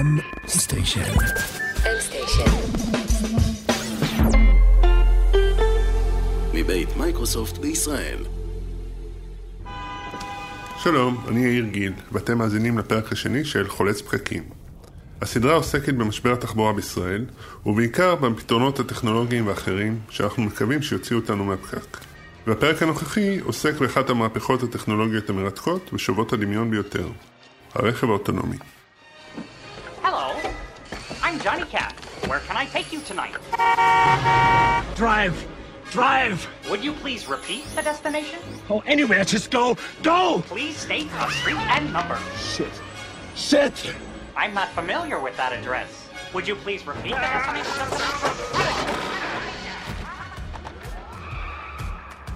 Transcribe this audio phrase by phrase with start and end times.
[0.00, 1.00] M סטיישן.
[1.76, 2.50] M סטיישן.
[6.54, 8.18] מבית מייקרוסופט בישראל.
[10.78, 14.42] שלום, אני יאיר גיל, ואתם מאזינים לפרק השני של חולץ פקקים.
[15.22, 17.24] הסדרה עוסקת במשבר התחבורה בישראל,
[17.66, 21.98] ובעיקר בפתרונות הטכנולוגיים ואחרים שאנחנו מקווים שיוציאו אותנו מהפקק.
[22.46, 27.08] והפרק הנוכחי עוסק באחת המהפכות הטכנולוגיות המרתקות ושובות הדמיון ביותר,
[27.74, 28.56] הרכב האוטונומי.
[31.42, 31.92] Johnny Cat.
[32.28, 33.34] Where can I take you tonight?
[34.94, 35.34] Drive!
[35.90, 36.46] Drive!
[36.68, 38.38] Would you please repeat the destination?
[38.68, 39.76] Oh, anywhere, just go!
[40.02, 40.42] Go!
[40.46, 42.18] Please state a street and number.
[42.36, 42.74] Shit.
[43.34, 43.94] Shit!
[44.36, 45.90] I'm not familiar with that address.
[46.34, 47.76] Would you please repeat the destination?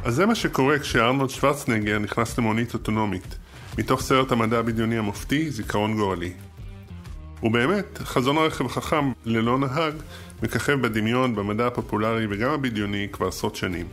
[0.04, 3.36] אז זה מה שקורה כשארנולד שוורצנגר נכנס למונית אוטונומית,
[3.78, 6.32] מתוך סרט המדע הבדיוני המופתי, זיכרון גורלי.
[7.44, 9.94] ובאמת, חזון הרכב החכם ללא נהג
[10.42, 13.86] מככב בדמיון, במדע הפופולרי וגם הבדיוני כבר עשרות שנים.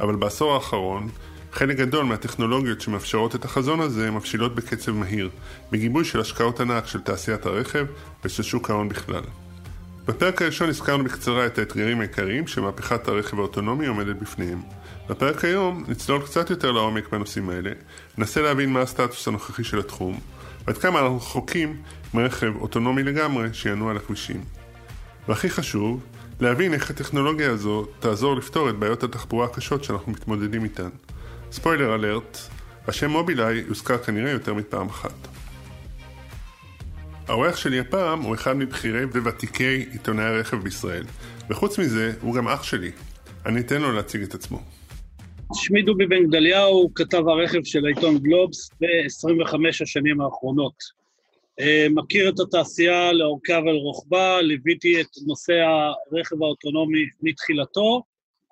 [0.00, 1.08] אבל בעשור האחרון,
[1.52, 5.30] חלק גדול מהטכנולוגיות שמאפשרות את החזון הזה מבשילות בקצב מהיר,
[5.72, 7.86] בגיבוי של השקעות ענק של תעשיית הרכב
[8.24, 9.22] ושל שוק ההון בכלל.
[10.06, 14.62] בפרק הראשון הזכרנו בקצרה את האתגרים העיקריים שמהפכת הרכב האוטונומי עומדת בפניהם.
[15.08, 17.70] בפרק היום נצלול קצת יותר לעומק בנושאים האלה,
[18.18, 20.20] ננסה להבין מה הסטטוס הנוכחי של התחום,
[20.70, 21.82] ועד כמה אנחנו רחוקים
[22.14, 24.44] מרכב אוטונומי לגמרי שינוע על הכבישים.
[25.28, 26.06] והכי חשוב,
[26.40, 30.88] להבין איך הטכנולוגיה הזו תעזור לפתור את בעיות התחבורה הקשות שאנחנו מתמודדים איתן.
[31.52, 32.38] ספוילר אלרט,
[32.88, 35.28] השם מובילאיי יוזכר כנראה יותר מפעם אחת.
[37.28, 41.04] האורח שלי הפעם הוא אחד מבכירי וותיקי עיתונאי הרכב בישראל,
[41.50, 42.90] וחוץ מזה הוא גם אח שלי.
[43.46, 44.62] אני אתן לו להציג את עצמו.
[45.54, 50.74] שמי דובי בן גדליהו, כתב הרכב של העיתון גלובס ב-25 השנים האחרונות.
[51.60, 58.02] אה, מכיר את התעשייה לאורכה ולרוחבה, ליוויתי את נושא הרכב האוטונומי מתחילתו,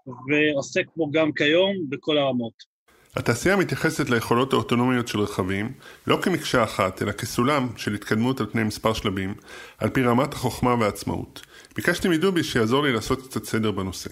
[0.07, 2.79] ועוסק בו גם כיום בכל הרמות.
[3.17, 5.73] התעשייה מתייחסת ליכולות האוטונומיות של רכבים
[6.07, 9.35] לא כמקשה אחת, אלא כסולם של התקדמות על פני מספר שלבים,
[9.79, 11.47] על פי רמת החוכמה והעצמאות.
[11.77, 14.11] ביקשתי מדובי שיעזור לי לעשות קצת סדר בנושא.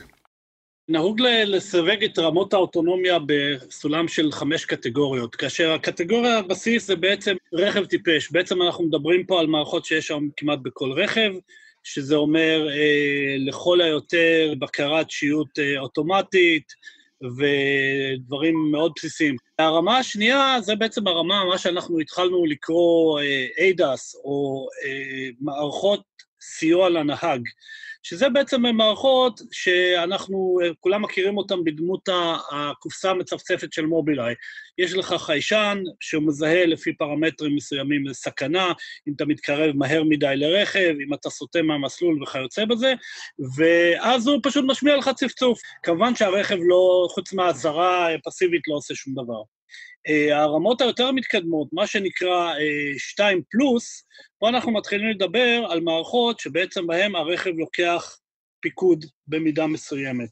[0.88, 7.84] נהוג לסווג את רמות האוטונומיה בסולם של חמש קטגוריות, כאשר הקטגוריה הבסיס זה בעצם רכב
[7.84, 8.32] טיפש.
[8.32, 11.30] בעצם אנחנו מדברים פה על מערכות שיש שם כמעט בכל רכב,
[11.84, 16.72] שזה אומר אה, לכל היותר בקרת שיוט אה, אוטומטית,
[17.22, 19.36] ודברים מאוד בסיסיים.
[19.58, 26.02] הרמה השנייה זה בעצם הרמה, מה שאנחנו התחלנו לקרוא אה, ADAS, או אה, מערכות
[26.40, 27.40] סיוע לנהג.
[28.08, 32.08] שזה בעצם מערכות שאנחנו כולם מכירים אותן בדמות
[32.52, 34.34] הקופסה המצפצפת של מובילאיי.
[34.78, 38.72] יש לך חיישן שמזהה לפי פרמטרים מסוימים לסכנה,
[39.08, 42.92] אם אתה מתקרב מהר מדי לרכב, אם אתה סוטה מהמסלול וכיוצא בזה,
[43.56, 45.60] ואז הוא פשוט משמיע לך צפצוף.
[45.82, 49.55] כמובן שהרכב לא, חוץ מהאזהרה פסיבית, לא עושה שום דבר.
[50.08, 52.54] אה, הרמות היותר מתקדמות, מה שנקרא
[52.98, 54.04] 2 אה, פלוס,
[54.38, 58.18] פה אנחנו מתחילים לדבר על מערכות שבעצם בהן הרכב לוקח
[58.60, 60.30] פיקוד במידה מסוימת.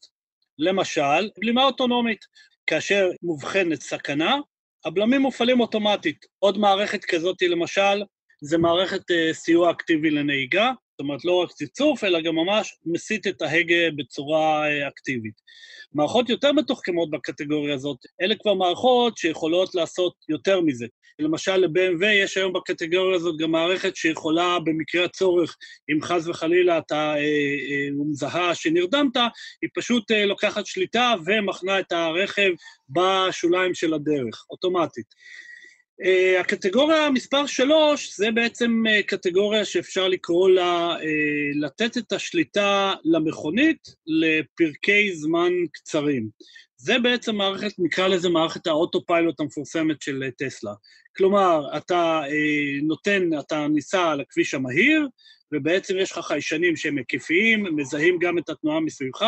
[0.58, 2.20] למשל, בלימה אוטונומית,
[2.66, 4.36] כאשר מובחנת סכנה,
[4.84, 6.26] הבלמים מופעלים אוטומטית.
[6.38, 8.02] עוד מערכת כזאת, למשל,
[8.40, 13.26] זה מערכת uh, סיוע אקטיבי לנהיגה, זאת אומרת, לא רק ציצוף, אלא גם ממש מסיט
[13.26, 15.34] את ההגה בצורה uh, אקטיבית.
[15.94, 20.86] מערכות יותר מתוחכמות בקטגוריה הזאת, אלה כבר מערכות שיכולות לעשות יותר מזה.
[21.18, 25.56] למשל, ל-BMW יש היום בקטגוריה הזאת גם מערכת שיכולה במקרה הצורך,
[25.92, 29.16] אם חס וחלילה אתה אה, אה, מזהה שנרדמת,
[29.62, 32.50] היא פשוט אה, לוקחת שליטה ומחנה את הרכב
[32.88, 35.06] בשוליים של הדרך, אוטומטית.
[36.02, 41.04] Uh, הקטגוריה מספר שלוש זה בעצם uh, קטגוריה שאפשר לקרוא לה uh,
[41.60, 46.28] לתת את השליטה למכונית לפרקי זמן קצרים.
[46.76, 50.72] זה בעצם מערכת, נקרא לזה מערכת האוטופיילוט המפורסמת של טסלה.
[51.16, 52.22] כלומר, אתה
[52.82, 55.08] נותן, אתה ניסע על הכביש המהיר,
[55.52, 59.22] ובעצם יש לך חיישנים שהם היקפיים, מזהים גם את התנועה מסביבך,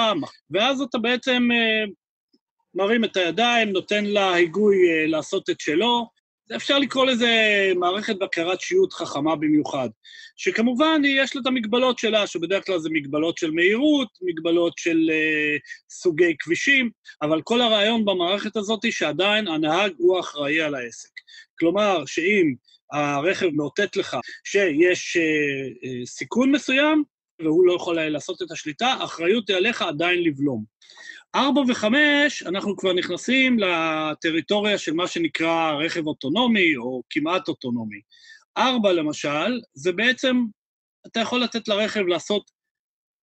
[0.50, 1.48] ואז אתה בעצם
[2.74, 6.15] מרים את הידיים, נותן לה היגוי uh, לעשות את שלו,
[6.56, 7.28] אפשר לקרוא לזה
[7.76, 9.88] מערכת בקרת שיעוט חכמה במיוחד,
[10.36, 15.60] שכמובן יש לה את המגבלות שלה, שבדרך כלל זה מגבלות של מהירות, מגבלות של uh,
[15.90, 16.90] סוגי כבישים,
[17.22, 21.10] אבל כל הרעיון במערכת הזאת היא שעדיין הנהג הוא אחראי על העסק.
[21.58, 22.54] כלומר, שאם
[22.92, 27.04] הרכב מאותת לך שיש uh, uh, סיכון מסוים,
[27.42, 30.64] והוא לא יכול לעשות את השליטה, האחריות היא עליך עדיין לבלום.
[31.34, 38.00] ארבע וחמש, אנחנו כבר נכנסים לטריטוריה של מה שנקרא רכב אוטונומי, או כמעט אוטונומי.
[38.58, 40.44] ארבע, למשל, זה בעצם
[41.06, 42.50] אתה יכול לתת לרכב לעשות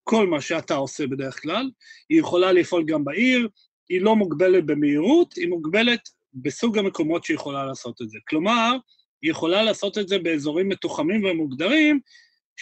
[0.05, 1.71] כל מה שאתה עושה בדרך כלל.
[2.09, 3.49] היא יכולה לפעול גם בעיר,
[3.89, 6.01] היא לא מוגבלת במהירות, היא מוגבלת
[6.35, 8.19] בסוג המקומות שהיא יכולה לעשות את זה.
[8.29, 8.77] כלומר,
[9.23, 12.01] היא יכולה לעשות את זה באזורים מתוחמים ומוגדרים,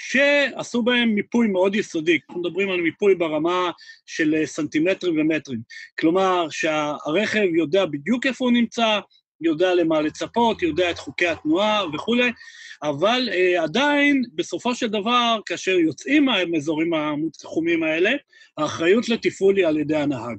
[0.07, 2.19] שעשו בהם מיפוי מאוד יסודי.
[2.29, 3.71] אנחנו מדברים על מיפוי ברמה
[4.07, 5.61] של אה, סנטימטרים ומטרים.
[6.01, 9.01] כלומר, שהרכב יודע בדיוק איפה הוא נמצא,
[9.41, 12.31] יודע למה לצפות, יודע את חוקי התנועה וכולי,
[12.83, 18.11] אבל אה, עדיין, בסופו של דבר, כאשר יוצאים מהאזורים המותחומים האלה,
[18.59, 20.37] האחריות לתפעול היא על ידי הנהג.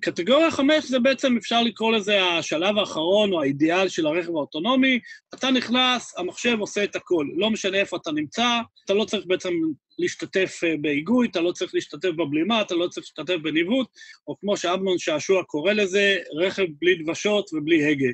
[0.00, 4.98] קטגוריה 5 זה בעצם, אפשר לקרוא לזה השלב האחרון או האידיאל של הרכב האוטונומי.
[5.34, 7.26] אתה נכנס, המחשב עושה את הכל.
[7.36, 9.50] לא משנה איפה אתה נמצא, אתה לא צריך בעצם
[9.98, 13.86] להשתתף אה, בהיגוי, אתה לא צריך להשתתף בבלימה, אתה לא צריך להשתתף בניווט,
[14.28, 18.08] או כמו שאמנון שעשוע קורא לזה, רכב בלי דוושות ובלי הגה.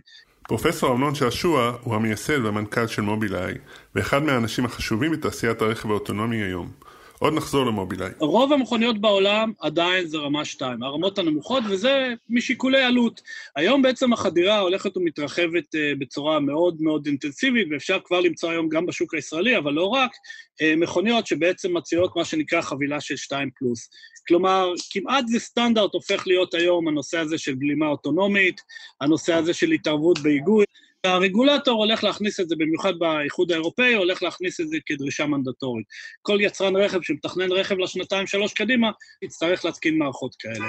[0.49, 3.55] פרופסור אמנון שעשוע הוא המייסד והמנכ"ל של מובילאיי,
[3.95, 6.88] ואחד מהאנשים החשובים בתעשיית הרכב האוטונומי היום.
[7.19, 8.11] עוד נחזור למובילאיי.
[8.19, 13.21] רוב המכוניות בעולם עדיין זה רמה 2, הרמות הנמוכות, וזה משיקולי עלות.
[13.57, 18.87] היום בעצם החדירה הולכת ומתרחבת uh, בצורה מאוד מאוד אינטנסיבית, ואפשר כבר למצוא היום גם
[18.87, 23.91] בשוק הישראלי, אבל לא רק, uh, מכוניות שבעצם מציעות מה שנקרא חבילה של 2 פלוס.
[24.29, 28.61] כלומר, כמעט זה סטנדרט הופך להיות היום הנושא הזה של בלימה אוטונומית,
[29.01, 30.65] הנושא הזה של התערבות בהיגוי.
[31.09, 35.87] הרגולטור הולך להכניס את זה, במיוחד באיחוד האירופאי, הולך להכניס את זה כדרישה מנדטורית.
[36.23, 38.91] כל יצרן רכב שמתכנן רכב לשנתיים-שלוש קדימה,
[39.23, 40.69] יצטרך להתקין מערכות כאלה.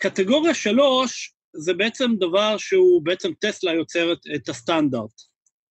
[0.00, 5.22] קטגוריה שלוש, זה בעצם דבר שהוא, בעצם טסלה יוצרת את הסטנדרט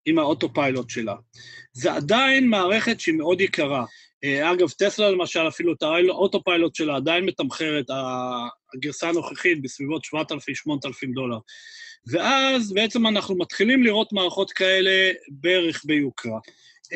[0.05, 1.15] עם ה autopilot שלה.
[1.73, 3.85] זה עדיין מערכת שהיא מאוד יקרה.
[4.23, 7.85] אה, אגב, טסלה למשל, אפילו את ה autopilot שלה עדיין מתמחרת,
[8.75, 11.37] הגרסה הנוכחית, בסביבות 7,000-8,000 דולר.
[12.07, 16.39] ואז בעצם אנחנו מתחילים לראות מערכות כאלה בערך ביוקרה.
[16.91, 16.95] 4-5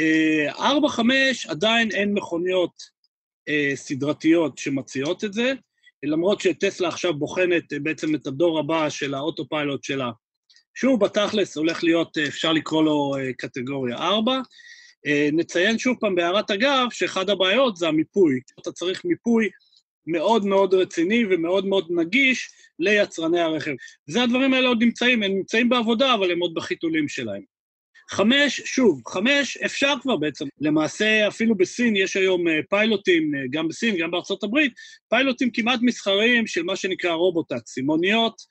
[1.11, 2.71] אה, עדיין אין מכוניות
[3.49, 5.53] אה, סדרתיות שמציעות את זה,
[6.03, 10.11] למרות שטסלה עכשיו בוחנת אה, בעצם את הדור הבא של האוטופיילוט שלה,
[10.75, 14.41] שהוא בתכלס הולך להיות, אפשר לקרוא לו קטגוריה 4.
[15.33, 18.39] נציין שוב פעם בהערת אגב, שאחד הבעיות זה המיפוי.
[18.59, 19.49] אתה צריך מיפוי
[20.07, 23.71] מאוד מאוד רציני ומאוד מאוד נגיש ליצרני הרכב.
[24.09, 27.57] זה הדברים האלה עוד נמצאים, הם נמצאים בעבודה, אבל הם עוד בחיתולים שלהם.
[28.09, 30.45] חמש, שוב, חמש, אפשר כבר בעצם.
[30.61, 34.73] למעשה, אפילו בסין יש היום אה, פיילוטים, אה, גם בסין, גם בארצות הברית,
[35.09, 38.41] פיילוטים כמעט מסחריים של מה שנקרא רובוטקסי, מוניות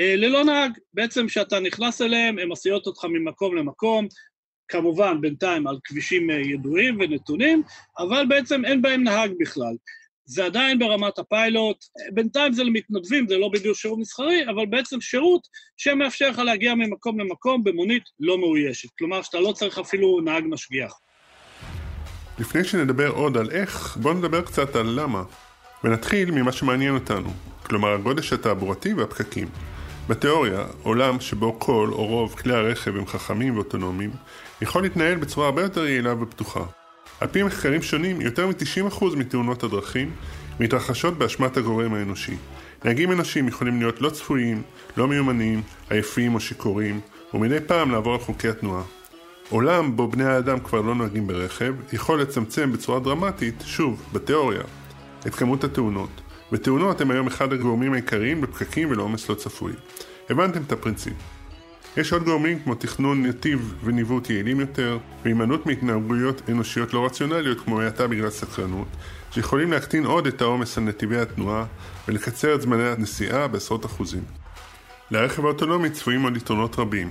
[0.00, 0.72] אה, ללא נהג.
[0.94, 4.06] בעצם כשאתה נכנס אליהם, הן מסיעות אותך ממקום למקום,
[4.68, 7.62] כמובן, בינתיים על כבישים ידועים ונתונים,
[7.98, 9.76] אבל בעצם אין בהם נהג בכלל.
[10.26, 15.48] זה עדיין ברמת הפיילוט, בינתיים זה למתנדבים, זה לא בדיוק שירות מסחרי, אבל בעצם שירות
[15.76, 18.88] שמאפשר לך להגיע ממקום למקום במונית לא מאוישת.
[18.98, 20.98] כלומר, שאתה לא צריך אפילו נהג משגיח.
[22.38, 25.22] לפני שנדבר עוד על איך, בואו נדבר קצת על למה.
[25.84, 27.30] ונתחיל ממה שמעניין אותנו,
[27.62, 29.48] כלומר הגודש התעבורתי והפקקים.
[30.08, 34.10] בתיאוריה, עולם שבו כל או רוב כלי הרכב הם חכמים ואוטונומיים,
[34.62, 36.64] יכול להתנהל בצורה הרבה יותר יעילה ופתוחה.
[37.20, 40.10] על פי מחקרים שונים, יותר מ-90% מתאונות הדרכים
[40.60, 42.36] מתרחשות באשמת הגורם האנושי.
[42.84, 44.62] נהגים אנושיים יכולים להיות לא צפויים,
[44.96, 47.00] לא מיומנים, עייפים או שיכורים,
[47.34, 48.82] ומדי פעם לעבור על חוקי התנועה.
[49.48, 54.62] עולם בו בני האדם כבר לא נוהגים ברכב, יכול לצמצם בצורה דרמטית, שוב, בתיאוריה,
[55.26, 56.20] את כמות התאונות.
[56.52, 59.72] ותאונות הן היום אחד הגורמים העיקריים לפקקים ולעומס לא צפוי.
[60.30, 61.33] הבנתם את הפרינציפ.
[61.96, 67.80] יש עוד גורמים כמו תכנון נתיב וניווט יעילים יותר, והימנעות מהתנהגויות אנושיות לא רציונליות כמו
[67.80, 68.88] האטה בגלל סקרנות,
[69.30, 71.64] שיכולים להקטין עוד את העומס על נתיבי התנועה
[72.08, 74.22] ולקצר את זמני הנסיעה בעשרות אחוזים.
[75.10, 77.10] לרכב האוטונומי צפויים עוד יתרונות רבים.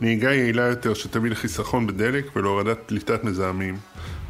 [0.00, 3.76] נהיגה יעילה יותר שתביא לחיסכון בדלק ולהורדת פליטת מזהמים,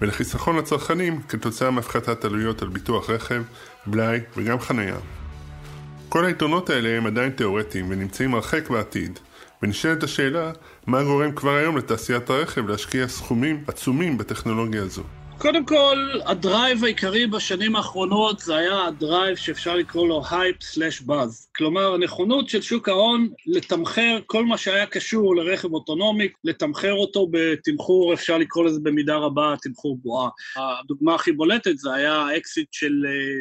[0.00, 3.42] ולחיסכון לצרכנים כתוצאה מהפחתת עלויות על ביטוח רכב,
[3.86, 4.96] בלאי וגם חניה.
[6.08, 9.18] כל היתרונות האלה הם עדיין תאורטיים ונמצאים הרחק בעתיד,
[9.62, 10.52] ונשאלת השאלה,
[10.86, 15.02] מה גורם כבר היום לתעשיית הרכב להשקיע סכומים עצומים בטכנולוגיה הזו?
[15.38, 20.62] קודם כל, ה drive העיקרי בשנים האחרונות זה היה ה drive שאפשר לקרוא לו hype
[20.62, 21.48] slash buzz.
[21.56, 28.14] כלומר, הנכונות של שוק ההון לתמחר כל מה שהיה קשור לרכב אוטונומי, לתמחר אותו בתמחור,
[28.14, 30.28] אפשר לקרוא לזה במידה רבה תמחור בועה.
[30.56, 32.92] הדוגמה הכי בולטת זה היה האקסיט של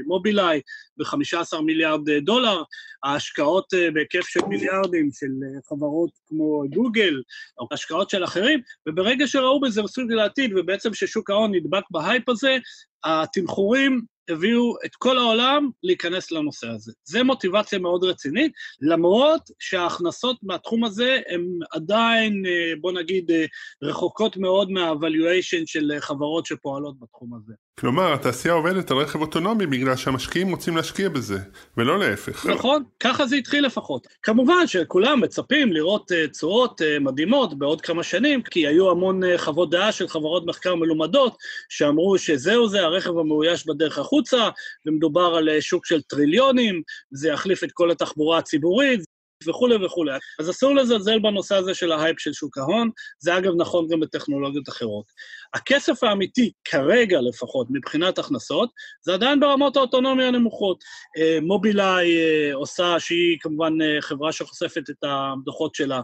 [0.07, 0.61] מובילאיי
[0.97, 2.63] ב-15 מיליארד דולר,
[3.03, 7.21] ההשקעות אה, בהיקף של מיליארדים של אה, חברות כמו גוגל,
[7.59, 12.57] או השקעות של אחרים, וברגע שראו בזה מסוג לעתיד, ובעצם ששוק ההון נדבק בהייפ הזה,
[13.03, 16.91] התמחורים הביאו את כל העולם להיכנס לנושא הזה.
[17.03, 18.51] זה מוטיבציה מאוד רצינית,
[18.81, 23.45] למרות שההכנסות מהתחום הזה הן עדיין, אה, בוא נגיד, אה,
[23.83, 27.53] רחוקות מאוד מה-valuation של חברות שפועלות בתחום הזה.
[27.79, 31.37] כלומר, התעשייה עובדת על רכב אוטונומי בגלל שהמשקיעים רוצים להשקיע בזה,
[31.77, 32.45] ולא להפך.
[32.45, 34.07] נכון, ככה זה התחיל לפחות.
[34.23, 39.27] כמובן שכולם מצפים לראות uh, תשואות uh, מדהימות בעוד כמה שנים, כי היו המון uh,
[39.37, 41.37] חוות דעה של חברות מחקר מלומדות,
[41.69, 44.49] שאמרו שזהו זה, הרכב המאויש בדרך החוצה,
[44.85, 46.81] ומדובר על שוק של טריליונים,
[47.11, 50.17] זה יחליף את כל התחבורה הציבורית, וכולי וכולי.
[50.39, 52.89] אז אסור לזלזל בנושא הזה של ההייפ של שוק ההון,
[53.19, 55.05] זה אגב נכון גם בטכנולוגיות אחרות.
[55.53, 58.69] הכסף האמיתי, כרגע לפחות, מבחינת הכנסות,
[59.01, 60.83] זה עדיין ברמות האוטונומיה הנמוכות.
[61.17, 66.01] אה, מובילאיי אה, עושה, שהיא כמובן אה, חברה שחושפת את הדוחות שלה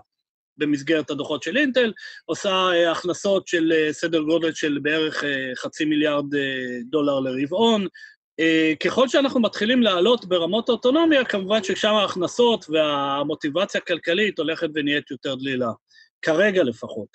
[0.57, 1.93] במסגרת הדוחות של אינטל,
[2.25, 5.23] עושה הכנסות של סדר גודל של בערך
[5.55, 6.25] חצי מיליארד
[6.89, 7.87] דולר לרבעון,
[8.83, 15.71] ככל שאנחנו מתחילים לעלות ברמות האוטונומיה, כמובן ששם ההכנסות והמוטיבציה הכלכלית הולכת ונהיית יותר דלילה,
[16.21, 17.07] כרגע לפחות.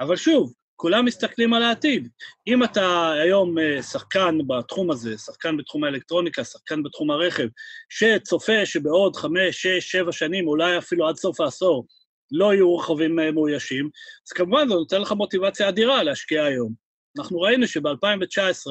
[0.00, 2.08] אבל שוב, כולם מסתכלים על העתיד.
[2.46, 7.46] אם אתה היום uh, שחקן בתחום הזה, שחקן בתחום האלקטרוניקה, שחקן בתחום הרכב,
[7.88, 11.86] שצופה שבעוד חמש, שש, שבע שנים, אולי אפילו עד סוף העשור,
[12.32, 13.90] לא יהיו רכבים uh, מאוישים,
[14.28, 16.83] אז כמובן זה נותן לך מוטיבציה אדירה להשקיע היום.
[17.18, 18.66] אנחנו ראינו שב-2019,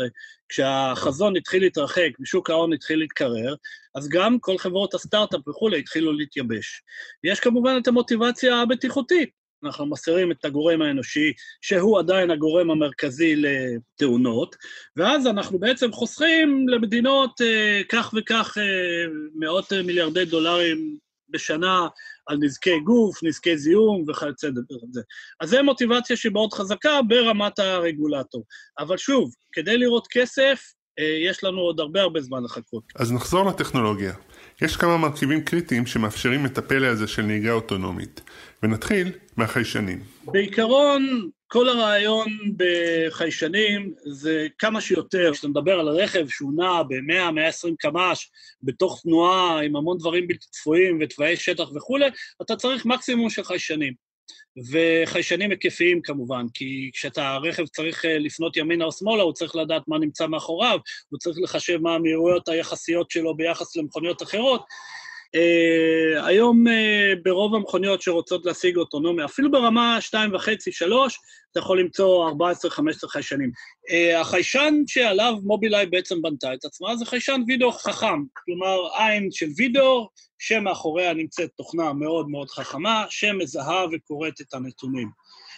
[0.50, 3.56] כשהחזון התחיל להתרחק ושוק ההון התחיל להתקרר,
[3.96, 6.82] אז גם כל חברות הסטארט-אפ וכולי התחילו להתייבש.
[7.24, 9.44] יש כמובן את המוטיבציה הבטיחותית.
[9.64, 14.56] אנחנו מסירים את הגורם האנושי, שהוא עדיין הגורם המרכזי לתאונות,
[14.96, 20.98] ואז אנחנו בעצם חוסכים למדינות אה, כך וכך אה, מאות מיליארדי דולרים
[21.34, 21.88] בשנה
[22.28, 25.02] על נזקי גוף, נזקי זיהום וכיוצא בזה.
[25.40, 28.44] אז זו מוטיבציה שמאוד חזקה ברמת הרגולטור.
[28.80, 32.84] אבל שוב, כדי לראות כסף, אה, יש לנו עוד הרבה הרבה זמן לחכות.
[32.96, 34.14] אז נחזור לטכנולוגיה.
[34.62, 38.22] יש כמה מרכיבים קריטיים שמאפשרים את הפלא הזה של נהיגה אוטונומית.
[38.64, 40.04] ונתחיל מהחיישנים.
[40.24, 42.28] בעיקרון, כל הרעיון
[42.58, 48.32] בחיישנים זה כמה שיותר, כשאתה מדבר על רכב שהוא נע ב-100-120 קמ"ש,
[48.64, 52.06] בתוך תנועה עם המון דברים בלתי צפויים ותוואי שטח וכולי,
[52.42, 53.94] אתה צריך מקסימום של חיישנים.
[54.72, 59.82] וחיישנים היקפיים כמובן, כי כשאתה, הרכב צריך אה, לפנות ימינה או שמאלה, הוא צריך לדעת
[59.88, 60.80] מה נמצא מאחוריו,
[61.10, 64.66] הוא צריך לחשב מה המהירויות היחסיות שלו ביחס למכוניות אחרות,
[65.36, 66.72] Uh, היום uh,
[67.24, 70.16] ברוב המכוניות שרוצות להשיג אוטונומיה, אפילו ברמה 2.5-3,
[71.52, 72.34] אתה יכול למצוא 14-15
[73.08, 73.52] חיישנים.
[73.90, 79.48] Uh, החיישן שעליו מובילאיי בעצם בנתה את עצמה זה חיישן וידאו חכם, כלומר עין של
[79.58, 80.10] וידאו,
[80.40, 85.10] שמאחוריה נמצאת תוכנה מאוד מאוד חכמה, שמזהה וקוראת את הנתונים.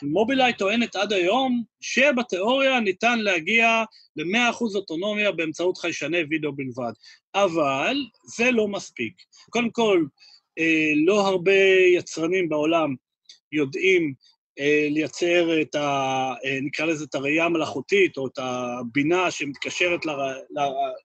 [0.03, 3.83] מובילאיי טוענת עד היום שבתיאוריה ניתן להגיע
[4.15, 6.91] ל-100% אוטונומיה באמצעות חיישני וידאו בלבד.
[7.35, 9.13] אבל זה לא מספיק.
[9.49, 10.05] קודם כל,
[10.59, 11.59] אה, לא הרבה
[11.95, 12.95] יצרנים בעולם
[13.51, 14.13] יודעים
[14.59, 15.79] אה, לייצר את ה...
[16.45, 20.59] אה, נקרא לזה את הראייה המלאכותית, או את הבינה שמתקשרת ל, ל,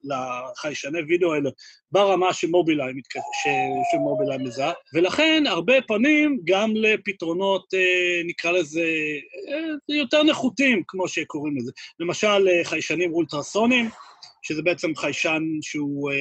[0.04, 1.50] לחיישני וידאו האלה
[1.92, 2.92] ברמה שמובילאיי,
[3.92, 7.66] שמובילאיי מזהה, ולכן הרבה פנים גם לפתרונות,
[8.26, 8.84] נקרא לזה,
[9.88, 11.72] יותר נחותים, כמו שקוראים לזה.
[12.00, 13.88] למשל, חיישנים אולטרסונים,
[14.42, 16.16] שזה בעצם חיישן שהוא אה,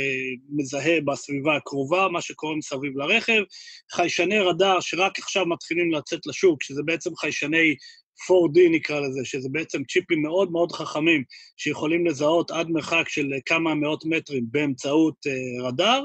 [0.50, 3.42] מזהה בסביבה הקרובה, מה שקורה מסביב לרכב,
[3.92, 7.76] חיישני רדאר שרק עכשיו מתחילים לצאת לשוק, שזה בעצם חיישני
[8.32, 11.24] 4D נקרא לזה, שזה בעצם צ'יפים מאוד מאוד חכמים,
[11.58, 16.04] שיכולים לזהות עד מרחק של כמה מאות מטרים באמצעות אה, רדאר,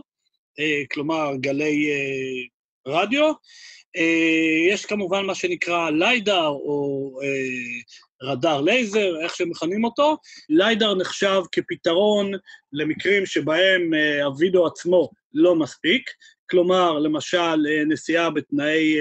[0.61, 2.42] אה, כלומר גלי אה,
[2.87, 3.33] רדיו.
[3.97, 7.80] אה, יש כמובן מה שנקרא ליידר, או אה,
[8.25, 10.16] רדאר לייזר, איך שמכנים אותו.
[10.49, 12.31] ליידר נחשב כפתרון
[12.73, 16.11] למקרים שבהם אה, הווידאו עצמו לא מספיק,
[16.50, 18.97] כלומר, למשל, נסיעה בתנאי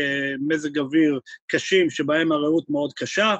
[0.47, 3.35] מזג אוויר קשים שבהם הראות מאוד קשה,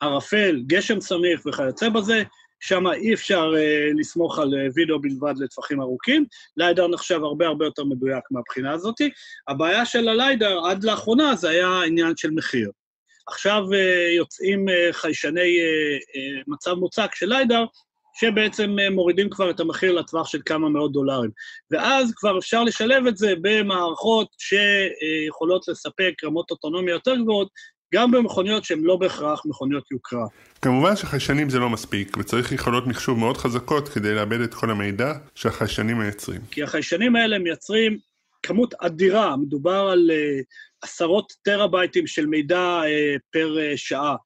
[0.00, 2.22] ערפל, גשם סמיך וכיוצא בזה,
[2.60, 6.24] שם אי אפשר uh, לסמוך על וידאו בלבד לטווחים ארוכים.
[6.56, 8.94] ליידר נחשב הרבה הרבה יותר מדויק מהבחינה הזאת.
[9.48, 12.70] הבעיה של הליידר עד לאחרונה זה היה עניין של מחיר.
[13.26, 17.64] עכשיו uh, יוצאים uh, חיישני uh, מצב מוצק של ליידר,
[18.14, 21.30] שבעצם מורידים כבר את המחיר לטווח של כמה מאות דולרים.
[21.70, 27.48] ואז כבר אפשר לשלב את זה במערכות שיכולות לספק רמות אוטונומיה יותר גבוהות,
[27.94, 30.26] גם במכוניות שהן לא בהכרח מכוניות יוקרה.
[30.62, 35.12] כמובן שחיישנים זה לא מספיק, וצריך יכולות מחשוב מאוד חזקות כדי לעבד את כל המידע
[35.34, 36.40] שהחיישנים מייצרים.
[36.50, 37.98] כי החיישנים האלה מייצרים
[38.42, 40.44] כמות אדירה, מדובר על אה,
[40.84, 44.16] עשרות טראבייטים של מידע אה, פר אה, שעה.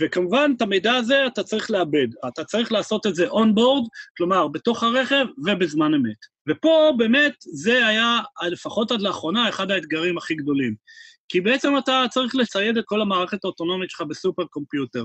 [0.00, 2.08] וכמובן, את המידע הזה אתה צריך לעבד.
[2.28, 6.16] אתה צריך לעשות את זה on-board, כלומר, בתוך הרכב ובזמן אמת.
[6.48, 8.18] ופה באמת זה היה,
[8.50, 10.74] לפחות עד לאחרונה, אחד האתגרים הכי גדולים.
[11.28, 15.04] כי בעצם אתה צריך לצייד את כל המערכת האוטונומית שלך ב super computer.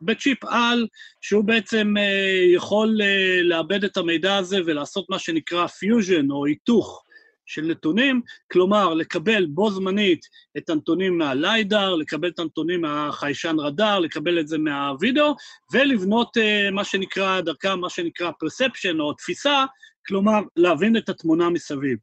[0.00, 0.86] בצ'יפ על,
[1.20, 7.04] שהוא בעצם אה, יכול אה, לעבד את המידע הזה ולעשות מה שנקרא פיוז'ן או היתוך
[7.52, 8.20] של נתונים,
[8.52, 14.58] כלומר, לקבל בו זמנית את הנתונים מהליידר, לקבל את הנתונים מהחיישן רדאר, לקבל את זה
[14.58, 15.34] מהווידאו,
[15.72, 19.64] ולבנות אה, מה שנקרא, דרכם מה שנקרא perception או תפיסה,
[20.06, 21.98] כלומר, להבין את התמונה מסביב.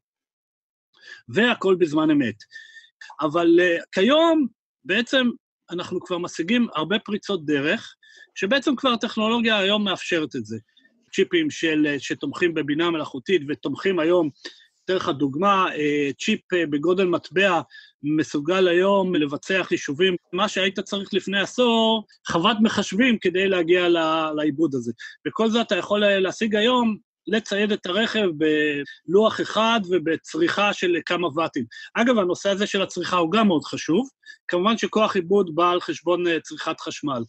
[1.30, 2.36] והכל בזמן אמת.
[3.22, 4.48] אבל uh, כיום,
[4.86, 5.30] בעצם
[5.72, 7.96] אנחנו כבר משיגים הרבה פריצות דרך,
[8.36, 10.58] שבעצם כבר הטכנולוגיה היום מאפשרת את זה.
[11.14, 14.30] צ'יפים של, שתומכים בבינה מלאכותית ותומכים היום,
[14.90, 17.62] אתן לך דוגמה, אה, צ'יפ אה, בגודל מטבע
[18.04, 23.88] מסוגל היום לבצע חישובים, מה שהיית צריך לפני עשור, חוות מחשבים כדי להגיע
[24.36, 24.92] לעיבוד הזה.
[25.28, 28.28] וכל זה אתה יכול להשיג היום לצייד את הרכב
[29.08, 31.66] בלוח אחד ובצריכה של כמה ואטים.
[31.94, 34.10] אגב, הנושא הזה של הצריכה הוא גם מאוד חשוב.
[34.48, 37.24] כמובן שכוח עיבוד בא על חשבון אה, צריכת חשמל.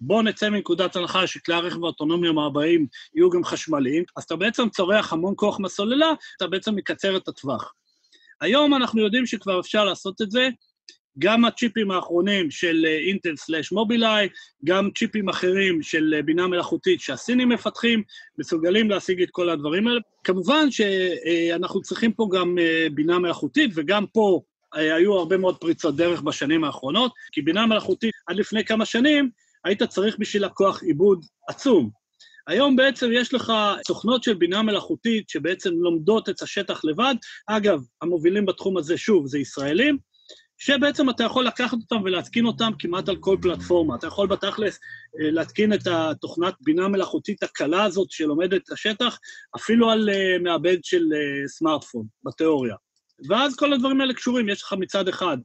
[0.00, 5.12] בואו נצא מנקודת הנחה שכלי הרכב האוטונומיים הבאים יהיו גם חשמליים, אז אתה בעצם צורך
[5.12, 7.72] המון כוח מהסוללה, אתה בעצם מקצר את הטווח.
[8.40, 10.48] היום אנחנו יודעים שכבר אפשר לעשות את זה,
[11.18, 14.28] גם הצ'יפים האחרונים של אינטל סלאש מובילאיי,
[14.64, 18.02] גם צ'יפים אחרים של אה, בינה מלאכותית שהסינים מפתחים,
[18.38, 20.00] מסוגלים להשיג את כל הדברים האלה.
[20.24, 24.40] כמובן שאנחנו צריכים פה גם אה, בינה מלאכותית, וגם פה
[24.76, 29.30] אה, היו הרבה מאוד פריצות דרך בשנים האחרונות, כי בינה מלאכותית עד לפני כמה שנים
[29.64, 31.90] היית צריך בשביל לקוח עיבוד עצום.
[32.46, 33.52] היום בעצם יש לך
[33.86, 37.14] תוכנות של בינה מלאכותית שבעצם לומדות את השטח לבד.
[37.46, 39.98] אגב, המובילים בתחום הזה, שוב, זה ישראלים,
[40.58, 43.94] שבעצם אתה יכול לקחת אותם ולהתקין אותם כמעט על כל פלטפורמה.
[43.94, 44.78] אתה יכול בתכלס
[45.20, 49.18] אה, להתקין את התוכנת בינה מלאכותית הקלה הזאת שלומדת את השטח,
[49.56, 52.74] אפילו על אה, מעבד של אה, סמארטפון, בתיאוריה.
[53.28, 55.36] ואז כל הדברים האלה קשורים, יש לך מצד אחד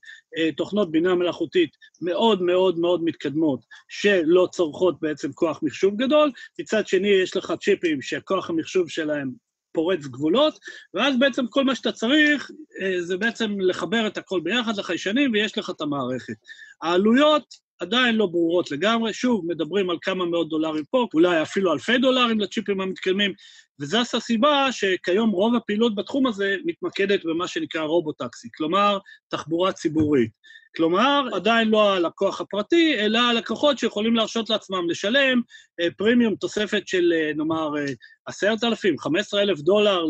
[0.57, 1.69] תוכנות בינה מלאכותית
[2.01, 3.59] מאוד מאוד מאוד מתקדמות,
[3.89, 9.31] שלא צורכות בעצם כוח מחשוב גדול, מצד שני יש לך צ'יפים שכוח המחשוב שלהם
[9.71, 10.59] פורץ גבולות,
[10.93, 12.51] ואז בעצם כל מה שאתה צריך
[12.81, 16.35] אה, זה בעצם לחבר את הכל ביחד לחיישנים, ויש לך את המערכת.
[16.81, 21.97] העלויות עדיין לא ברורות לגמרי, שוב, מדברים על כמה מאות דולרים פה, אולי אפילו אלפי
[21.97, 23.33] דולרים לצ'יפים המתקדמים,
[23.79, 30.31] וזו הסיבה שכיום רוב הפעילות בתחום הזה מתמקדת במה שנקרא רובוטקסי, כלומר, תחבורה ציבורית.
[30.75, 35.41] כלומר, עדיין לא הלקוח הפרטי, אלא הלקוחות שיכולים להרשות לעצמם לשלם
[35.79, 37.85] אה, פרימיום תוספת של אה, נאמר אה,
[38.25, 40.03] עשרת אלפים, חמש עשרה אלף דולר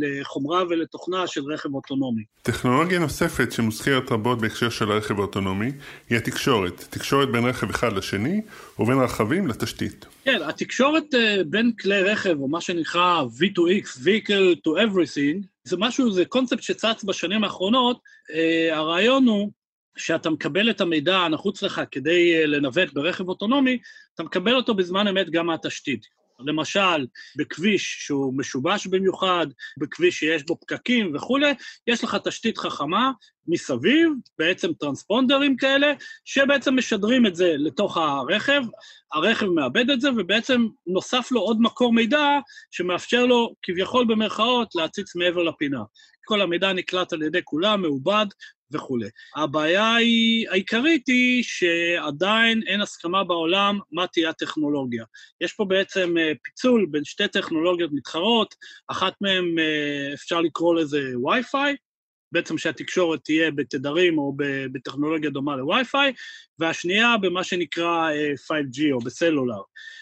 [0.00, 2.22] לחומרה ולתוכנה של רכב אוטונומי.
[2.42, 5.70] טכנולוגיה נוספת שמוזכרת רבות בהקשר של הרכב האוטונומי
[6.10, 6.84] היא התקשורת.
[6.90, 8.42] תקשורת בין רכב אחד לשני
[8.78, 10.06] ובין רכבים לתשתית.
[10.24, 11.14] כן, התקשורת
[11.46, 17.04] בין כלי רכב, או מה שנקרא V2X, Vehicle to Everything, זה משהו, זה קונספט שצץ
[17.04, 17.98] בשנים האחרונות.
[18.72, 19.50] הרעיון הוא
[19.96, 23.78] שאתה מקבל את המידע הנחוץ לך כדי אה, לנווט ברכב אוטונומי,
[24.14, 26.06] אתה מקבל אותו בזמן אמת גם מהתשתית.
[26.40, 29.46] למשל, בכביש שהוא משובש במיוחד,
[29.78, 31.54] בכביש שיש בו פקקים וכולי,
[31.86, 33.10] יש לך תשתית חכמה
[33.48, 35.92] מסביב, בעצם טרנספונדרים כאלה,
[36.24, 38.62] שבעצם משדרים את זה לתוך הרכב,
[39.12, 42.38] הרכב מאבד את זה, ובעצם נוסף לו עוד מקור מידע
[42.70, 45.80] שמאפשר לו, כביכול במרכאות, להציץ מעבר לפינה.
[46.24, 48.26] כל המידע נקלט על ידי כולם, מעובד,
[48.72, 49.08] וכולי.
[49.36, 55.04] הבעיה היא, העיקרית היא שעדיין אין הסכמה בעולם מה תהיה הטכנולוגיה.
[55.40, 58.54] יש פה בעצם אה, פיצול בין שתי טכנולוגיות מתחרות,
[58.88, 61.74] אחת מהן אה, אפשר לקרוא לזה Wi-Fi,
[62.34, 64.32] בעצם שהתקשורת תהיה בתדרים או
[64.72, 66.12] בטכנולוגיה דומה לווי-פיי,
[66.58, 68.10] והשנייה במה שנקרא
[68.50, 69.60] 5G אה, או בסלולר.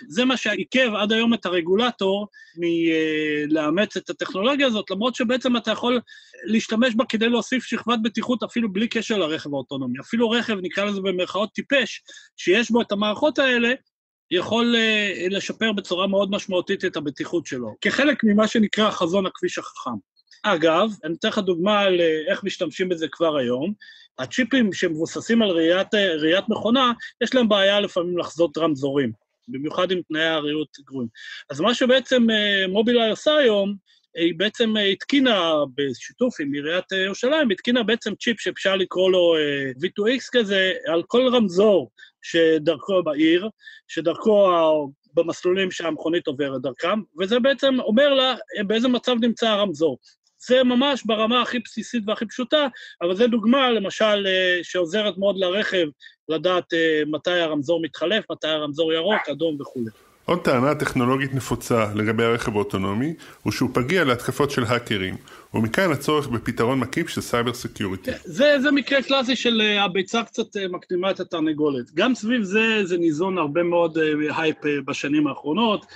[0.09, 6.01] זה מה שעיכב עד היום את הרגולטור מלאמץ את הטכנולוגיה הזאת, למרות שבעצם אתה יכול
[6.45, 10.01] להשתמש בה כדי להוסיף שכבת בטיחות אפילו בלי קשר לרכב האוטונומי.
[10.01, 12.03] אפילו רכב, נקרא לזה במרכאות טיפש,
[12.37, 13.73] שיש בו את המערכות האלה,
[14.33, 20.12] יכול uh, לשפר בצורה מאוד משמעותית את הבטיחות שלו, כחלק ממה שנקרא חזון הכביש החכם.
[20.43, 23.73] אגב, אני אתן לך דוגמה על אה, איך משתמשים בזה כבר היום.
[24.19, 29.13] הצ'יפים שמבוססים על ראיית, אה, ראיית מכונה, יש להם בעיה לפעמים לחזות רמזורים,
[29.49, 31.09] במיוחד עם תנאי הריהוט גרועים.
[31.51, 33.75] אז מה שבעצם אה, מובילאיי עושה היום,
[34.15, 39.35] היא בעצם התקינה, בשיתוף עם עיריית ירושלים, התקינה בעצם צ'יפ שאפשר לקרוא לו
[39.83, 41.91] V2X כזה, על כל רמזור
[42.23, 43.49] שדרכו בעיר,
[43.89, 44.51] שדרכו
[45.15, 48.35] במסלולים שהמכונית עוברת דרכם, וזה בעצם אומר לה
[48.67, 49.99] באיזה מצב נמצא הרמזור.
[50.47, 52.67] זה ממש ברמה הכי בסיסית והכי פשוטה,
[53.03, 55.87] אבל זו דוגמה, למשל, אה, שעוזרת מאוד לרכב
[56.29, 59.91] לדעת אה, מתי הרמזור מתחלף, מתי הרמזור ירוק, אדום וכולי.
[60.25, 65.17] עוד טענה טכנולוגית נפוצה לגבי הרכב האוטונומי הוא שהוא פגיע להתקפות של האקרים,
[65.55, 68.11] ומכאן הצורך בפתרון מקיף של cyber security.
[68.25, 71.95] זה, זה מקרה קלאסי של אה, הביצה קצת אה, מקדימה את התרנגולת.
[71.95, 75.87] גם סביב זה, זה ניזון הרבה מאוד אה, הייפ בשנים האחרונות.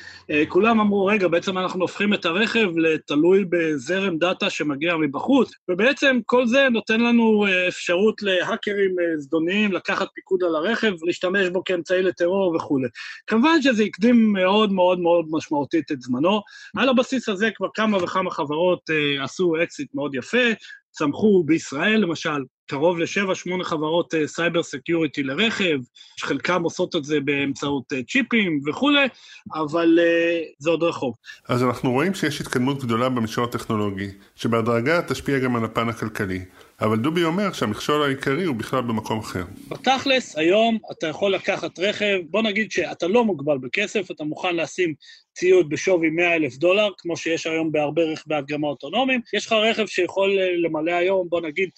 [0.48, 6.46] כולם אמרו, רגע, בעצם אנחנו הופכים את הרכב לתלוי בזרם דאטה שמגיע מבחוץ, ובעצם כל
[6.46, 12.88] זה נותן לנו אפשרות להאקרים זדוניים לקחת פיקוד על הרכב, להשתמש בו כאמצעי לטרור וכולי.
[13.26, 16.40] כמובן שזה הקדים מאוד מאוד מאוד משמעותית את זמנו.
[16.76, 18.80] על הבסיס הזה כבר כמה וכמה חברות
[19.22, 20.46] עשו עשו אקזיט מאוד יפה,
[20.90, 25.78] צמחו בישראל למשל קרוב לשבע, שמונה חברות cyber אה, security לרכב,
[26.20, 29.08] חלקם עושות את זה באמצעות אה, צ'יפים וכולי,
[29.54, 31.16] אבל אה, זה עוד רחוק.
[31.48, 36.40] אז אנחנו רואים שיש התקדמות גדולה במישור הטכנולוגי, שבהדרגה תשפיע גם על הפן הכלכלי.
[36.80, 39.44] אבל דובי אומר שהמכשול העיקרי הוא בכלל במקום אחר.
[39.68, 44.94] בתכלס, היום אתה יכול לקחת רכב, בוא נגיד שאתה לא מוגבל בכסף, אתה מוכן לשים
[45.36, 49.20] ציוד בשווי 100 אלף דולר, כמו שיש היום בהרבה רכבי הדגמה אוטונומיים.
[49.34, 51.70] יש לך רכב שיכול למלא היום, בוא נגיד,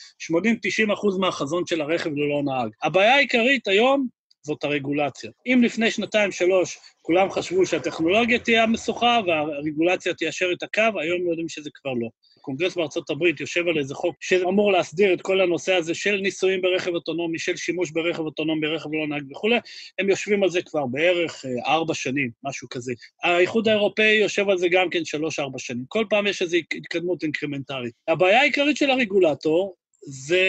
[0.88, 2.70] 80-90 אחוז מהחזון של הרכב ללא נהג.
[2.82, 4.06] הבעיה העיקרית היום
[4.42, 5.30] זאת הרגולציה.
[5.46, 11.70] אם לפני שנתיים-שלוש כולם חשבו שהטכנולוגיה תהיה המשוכה והרגולציה תיישר את הקו, היום יודעים שזה
[11.74, 12.08] כבר לא.
[12.48, 16.60] הקונגרס בארצות הברית יושב על איזה חוק שאמור להסדיר את כל הנושא הזה של ניסויים
[16.60, 19.56] ברכב אוטונומי, של שימוש ברכב אוטונומי, ברכב ללא נהג וכולי,
[19.98, 22.92] הם יושבים על זה כבר בערך אה, ארבע שנים, משהו כזה.
[23.22, 25.84] האיחוד האירופאי יושב על זה גם כן שלוש-ארבע שנים.
[25.88, 27.92] כל פעם יש איזו התקדמות אינקרמנטרית.
[28.08, 30.44] הבעיה העיקרית של הרגולטור זה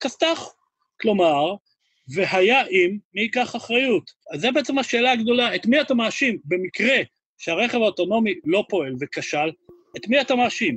[0.00, 0.52] כסת"ח,
[1.00, 1.54] כלומר,
[2.14, 4.10] והיה אם, מי ייקח אחריות?
[4.32, 6.96] אז זה בעצם השאלה הגדולה, את מי אתה מאשים במקרה
[7.38, 9.50] שהרכב האוטונומי לא פועל וכשל,
[9.96, 10.76] את מי אתה מאשים?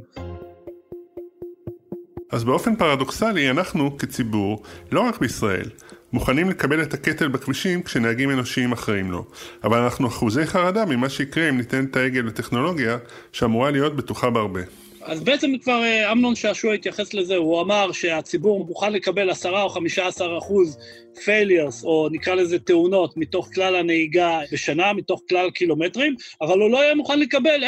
[2.31, 5.69] אז באופן פרדוקסלי, אנחנו כציבור, לא רק בישראל,
[6.13, 9.25] מוכנים לקבל את הקטל בכבישים כשנהגים אנושיים אחראים לו.
[9.63, 12.97] אבל אנחנו אחוזי חרדה ממה שיקרה אם ניתן את ההגה לטכנולוגיה
[13.31, 14.61] שאמורה להיות בטוחה בהרבה.
[15.01, 19.69] אז בעצם כבר אה, אמנון שעשוע התייחס לזה, הוא אמר שהציבור מוכן לקבל 10 או
[19.69, 20.77] 15 אחוז
[21.15, 26.77] failures, או נקרא לזה תאונות, מתוך כלל הנהיגה בשנה, מתוך כלל קילומטרים, אבל הוא לא
[26.77, 27.63] יהיה מוכן לקבל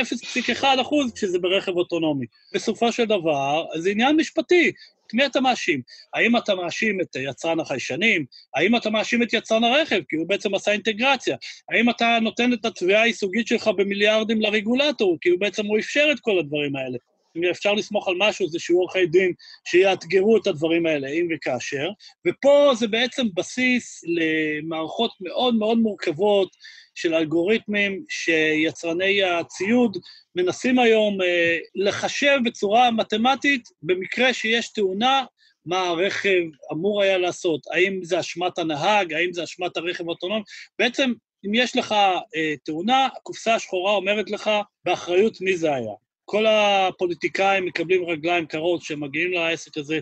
[0.62, 2.26] 0.1 אחוז כשזה ברכב אוטונומי.
[2.54, 4.72] בסופו של דבר, זה עניין משפטי.
[5.08, 5.82] את מי אתה מאשים?
[6.14, 8.26] האם אתה מאשים את יצרן החיישנים?
[8.56, 11.36] האם אתה מאשים את יצרן הרכב, כי הוא בעצם עשה אינטגרציה?
[11.70, 16.20] האם אתה נותן את התביעה הייסוגית שלך במיליארדים לרגולטור, כי הוא בעצם הוא אפשר את
[16.20, 16.98] כל הדברים האלה?
[17.38, 19.34] אם אפשר לסמוך על משהו, זה שיעור עורכי דין
[19.68, 21.90] שיאתגרו את הדברים האלה, אם וכאשר.
[22.28, 26.50] ופה זה בעצם בסיס למערכות מאוד מאוד מורכבות
[26.96, 29.98] של אלגוריתמים שיצרני הציוד
[30.36, 35.26] מנסים היום אה, לחשב בצורה מתמטית, במקרה שיש תאונה,
[35.66, 36.42] מה הרכב
[36.72, 40.44] אמור היה לעשות, האם זה אשמת הנהג, האם זה אשמת הרכב האוטונומי.
[40.80, 41.14] בעצם,
[41.46, 41.92] אם יש לך
[42.36, 44.50] אה, תאונה, הקופסה השחורה אומרת לך
[44.86, 45.94] באחריות מי זה היה.
[46.32, 50.00] כל הפוליטיקאים מקבלים רגליים קרות כשהם מגיעים לעסק הזה,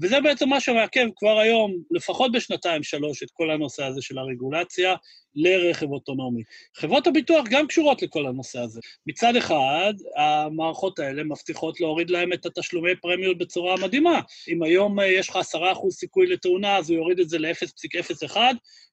[0.00, 4.94] וזה בעצם מה שמעכב כבר היום, לפחות בשנתיים-שלוש, את כל הנושא הזה של הרגולציה
[5.34, 6.42] לרכב אוטונומי.
[6.76, 8.80] חברות הביטוח גם קשורות לכל הנושא הזה.
[9.06, 14.20] מצד אחד, המערכות האלה מבטיחות להוריד להם את התשלומי פרמיות בצורה מדהימה.
[14.48, 18.36] אם היום יש לך עשרה אחוז סיכוי לתאונה, אז הוא יוריד את זה ל-0.01,